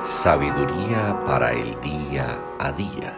Sabiduría 0.00 1.20
para 1.26 1.52
el 1.52 1.78
día 1.82 2.38
a 2.58 2.72
día. 2.72 3.12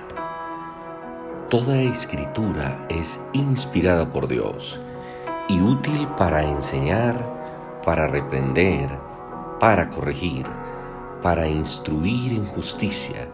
Toda 1.48 1.80
escritura 1.80 2.86
es 2.88 3.20
inspirada 3.32 4.10
por 4.10 4.26
Dios 4.26 4.80
y 5.48 5.60
útil 5.60 6.08
para 6.16 6.42
enseñar, 6.42 7.14
para 7.84 8.08
reprender, 8.08 8.90
para 9.60 9.90
corregir, 9.90 10.44
para 11.22 11.46
instruir 11.46 12.32
en 12.32 12.46
justicia, 12.46 13.28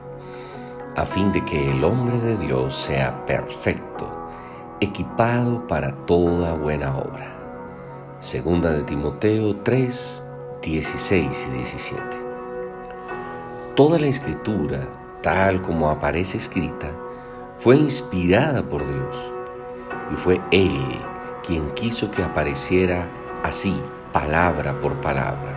a 0.94 1.06
fin 1.06 1.32
de 1.32 1.42
que 1.46 1.70
el 1.70 1.84
hombre 1.84 2.18
de 2.18 2.36
Dios 2.36 2.76
sea 2.76 3.24
perfecto, 3.24 4.28
equipado 4.78 5.66
para 5.66 5.94
toda 5.94 6.52
buena 6.52 6.98
obra. 6.98 7.34
Segunda 8.20 8.72
de 8.72 8.82
Timoteo 8.82 9.56
3, 9.56 10.22
16 10.60 11.46
y 11.48 11.56
17. 11.56 12.27
Toda 13.78 14.00
la 14.00 14.09
escritura, 14.09 14.88
tal 15.23 15.62
como 15.62 15.88
aparece 15.88 16.37
escrita, 16.37 16.91
fue 17.60 17.77
inspirada 17.77 18.68
por 18.68 18.84
Dios 18.84 19.32
y 20.12 20.16
fue 20.16 20.41
Él 20.51 20.98
quien 21.46 21.70
quiso 21.74 22.10
que 22.10 22.24
apareciera 22.24 23.09
así, 23.45 23.80
palabra 24.12 24.80
por 24.80 25.01
palabra. 25.01 25.56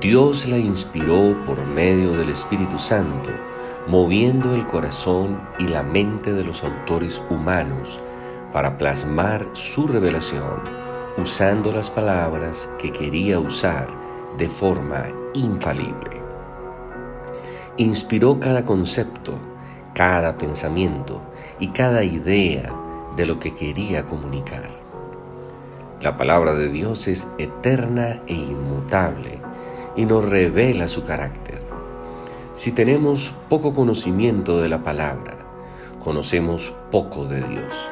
Dios 0.00 0.46
la 0.46 0.56
inspiró 0.56 1.36
por 1.44 1.66
medio 1.66 2.12
del 2.12 2.28
Espíritu 2.28 2.78
Santo, 2.78 3.30
moviendo 3.88 4.54
el 4.54 4.64
corazón 4.68 5.40
y 5.58 5.64
la 5.64 5.82
mente 5.82 6.32
de 6.32 6.44
los 6.44 6.62
autores 6.62 7.20
humanos 7.28 7.98
para 8.52 8.78
plasmar 8.78 9.44
su 9.54 9.88
revelación, 9.88 10.62
usando 11.18 11.72
las 11.72 11.90
palabras 11.90 12.70
que 12.78 12.92
quería 12.92 13.40
usar 13.40 13.88
de 14.38 14.48
forma 14.48 15.06
infalible 15.34 16.13
inspiró 17.76 18.38
cada 18.38 18.64
concepto, 18.64 19.34
cada 19.94 20.38
pensamiento 20.38 21.20
y 21.58 21.68
cada 21.68 22.04
idea 22.04 22.72
de 23.16 23.26
lo 23.26 23.38
que 23.38 23.54
quería 23.54 24.04
comunicar. 24.04 24.70
La 26.00 26.16
palabra 26.16 26.54
de 26.54 26.68
Dios 26.68 27.08
es 27.08 27.26
eterna 27.38 28.20
e 28.26 28.34
inmutable 28.34 29.38
y 29.96 30.04
nos 30.04 30.28
revela 30.28 30.88
su 30.88 31.04
carácter. 31.04 31.62
Si 32.56 32.72
tenemos 32.72 33.34
poco 33.48 33.74
conocimiento 33.74 34.60
de 34.60 34.68
la 34.68 34.82
palabra, 34.82 35.36
conocemos 36.02 36.74
poco 36.90 37.26
de 37.26 37.42
Dios. 37.42 37.88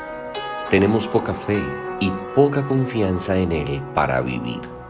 Tenemos 0.71 1.09
poca 1.09 1.35
fe 1.35 1.63
y 2.01 2.13
poca 2.35 2.65
confianza 2.67 3.37
en 3.39 3.53
Él 3.53 3.83
para 3.95 4.21
vivir. 4.21 4.82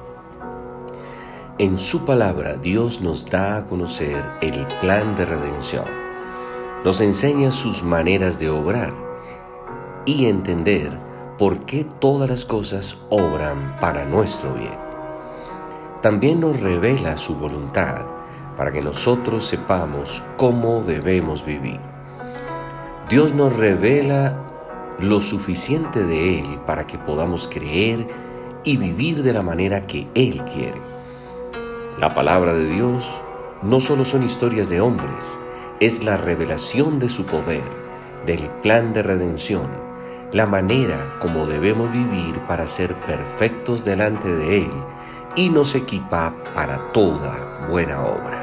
En 1.58 1.76
su 1.76 2.06
palabra 2.06 2.56
Dios 2.56 3.02
nos 3.02 3.26
da 3.26 3.58
a 3.58 3.66
conocer 3.66 4.24
el 4.40 4.66
plan 4.80 5.14
de 5.16 5.26
redención, 5.26 5.84
nos 6.82 7.02
enseña 7.02 7.50
sus 7.50 7.82
maneras 7.82 8.38
de 8.38 8.48
obrar 8.48 8.94
y 10.06 10.26
entender 10.26 10.98
por 11.36 11.66
qué 11.66 11.84
todas 11.84 12.30
las 12.30 12.46
cosas 12.46 12.96
obran 13.10 13.76
para 13.82 14.06
nuestro 14.06 14.54
bien. 14.54 14.78
También 16.00 16.40
nos 16.40 16.58
revela 16.58 17.18
su 17.18 17.34
voluntad 17.34 18.06
para 18.56 18.72
que 18.72 18.80
nosotros 18.80 19.46
sepamos 19.46 20.22
cómo 20.38 20.82
debemos 20.82 21.44
vivir. 21.44 21.80
Dios 23.10 23.34
nos 23.34 23.54
revela 23.54 24.38
lo 24.98 25.20
suficiente 25.20 26.02
de 26.02 26.38
Él 26.38 26.60
para 26.66 26.86
que 26.86 26.96
podamos 26.96 27.46
creer 27.46 28.08
y 28.64 28.78
vivir 28.78 29.22
de 29.22 29.34
la 29.34 29.42
manera 29.42 29.86
que 29.86 30.08
Él 30.14 30.42
quiere. 30.44 30.91
La 31.98 32.14
palabra 32.14 32.54
de 32.54 32.64
Dios 32.64 33.22
no 33.60 33.78
solo 33.78 34.06
son 34.06 34.22
historias 34.22 34.70
de 34.70 34.80
hombres, 34.80 35.38
es 35.78 36.02
la 36.02 36.16
revelación 36.16 36.98
de 36.98 37.10
su 37.10 37.26
poder, 37.26 37.64
del 38.24 38.48
plan 38.62 38.94
de 38.94 39.02
redención, 39.02 39.68
la 40.32 40.46
manera 40.46 41.18
como 41.20 41.46
debemos 41.46 41.92
vivir 41.92 42.40
para 42.48 42.66
ser 42.66 42.94
perfectos 43.02 43.84
delante 43.84 44.32
de 44.32 44.62
Él 44.62 44.72
y 45.36 45.50
nos 45.50 45.74
equipa 45.74 46.34
para 46.54 46.92
toda 46.92 47.66
buena 47.68 48.00
obra. 48.00 48.40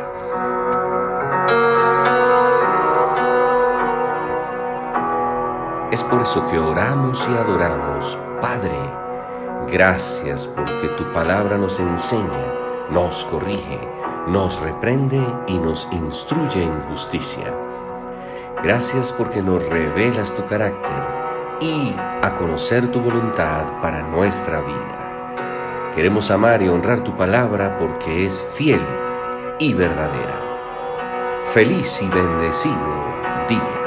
Es 5.91 6.03
por 6.03 6.21
eso 6.21 6.47
que 6.51 6.59
oramos 6.59 7.27
y 7.27 7.33
adoramos, 7.35 8.17
Padre, 8.39 8.77
gracias 9.71 10.47
porque 10.47 10.87
tu 10.89 11.11
palabra 11.11 11.57
nos 11.57 11.79
enseña 11.79 12.58
nos 12.91 13.23
corrige, 13.25 13.79
nos 14.27 14.59
reprende 14.59 15.21
y 15.47 15.57
nos 15.57 15.87
instruye 15.91 16.63
en 16.63 16.81
justicia. 16.89 17.53
Gracias 18.63 19.13
porque 19.13 19.41
nos 19.41 19.63
revelas 19.69 20.33
tu 20.33 20.45
carácter 20.45 21.03
y 21.61 21.93
a 22.21 22.35
conocer 22.37 22.91
tu 22.91 22.99
voluntad 22.99 23.65
para 23.81 24.01
nuestra 24.03 24.61
vida. 24.61 25.91
Queremos 25.95 26.31
amar 26.31 26.61
y 26.61 26.69
honrar 26.69 27.01
tu 27.01 27.15
palabra 27.15 27.77
porque 27.77 28.25
es 28.25 28.41
fiel 28.53 28.81
y 29.59 29.73
verdadera. 29.73 30.39
Feliz 31.45 32.01
y 32.01 32.07
bendecido 32.07 33.09
día. 33.47 33.78